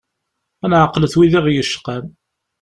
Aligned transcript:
Ad 0.63 0.69
neɛqlet 0.71 1.13
wid 1.17 1.33
i 1.39 1.41
ɣ-yecqan. 1.45 2.05